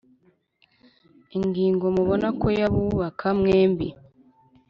ingingo 1.37 1.85
mubona 1.95 2.27
ko 2.39 2.47
yabubaka 2.59 3.27
mwembi, 3.39 3.87